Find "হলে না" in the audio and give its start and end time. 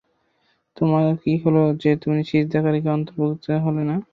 3.65-3.95